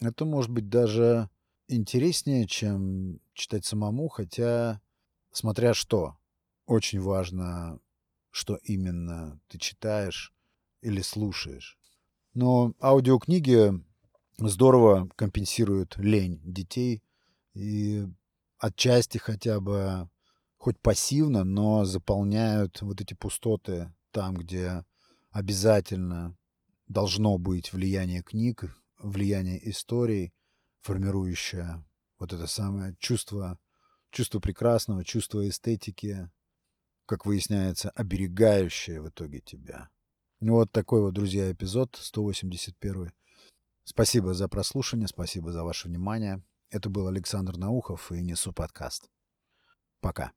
это 0.00 0.24
может 0.24 0.50
быть 0.50 0.68
даже 0.68 1.30
интереснее, 1.68 2.46
чем 2.46 3.20
читать 3.34 3.64
самому, 3.64 4.08
хотя 4.08 4.80
смотря 5.32 5.74
что. 5.74 6.16
Очень 6.66 7.00
важно, 7.00 7.78
что 8.30 8.56
именно 8.64 9.40
ты 9.48 9.58
читаешь 9.58 10.32
или 10.82 11.00
слушаешь. 11.00 11.78
Но 12.34 12.74
аудиокниги 12.80 13.72
здорово 14.38 15.08
компенсируют 15.16 15.96
лень 15.96 16.40
детей 16.44 17.02
и 17.54 18.06
отчасти 18.58 19.18
хотя 19.18 19.60
бы 19.60 20.08
хоть 20.56 20.78
пассивно, 20.80 21.44
но 21.44 21.84
заполняют 21.84 22.80
вот 22.82 23.00
эти 23.00 23.14
пустоты 23.14 23.92
там, 24.10 24.34
где 24.34 24.84
обязательно 25.30 26.36
должно 26.88 27.38
быть 27.38 27.72
влияние 27.72 28.22
книг, 28.22 28.64
влияние 28.98 29.68
историй, 29.70 30.32
формирующее 30.80 31.84
вот 32.18 32.32
это 32.32 32.46
самое 32.46 32.96
чувство, 32.98 33.58
чувство 34.10 34.40
прекрасного, 34.40 35.04
чувство 35.04 35.46
эстетики, 35.48 36.30
как 37.04 37.26
выясняется, 37.26 37.90
оберегающее 37.90 39.00
в 39.00 39.08
итоге 39.08 39.40
тебя. 39.40 39.90
Вот 40.40 40.72
такой 40.72 41.02
вот, 41.02 41.14
друзья, 41.14 41.50
эпизод 41.50 41.96
181. 42.00 43.12
Спасибо 43.84 44.34
за 44.34 44.48
прослушивание, 44.48 45.08
спасибо 45.08 45.52
за 45.52 45.62
ваше 45.62 45.88
внимание. 45.88 46.42
Это 46.70 46.90
был 46.90 47.06
Александр 47.06 47.56
Наухов 47.56 48.10
и 48.10 48.20
Несу 48.20 48.52
подкаст. 48.52 49.08
Пока. 50.00 50.32